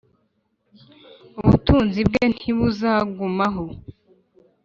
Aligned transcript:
ubutunzi 1.41 1.99
bwe 2.07 2.23
ntibuzagumaho. 2.33 3.65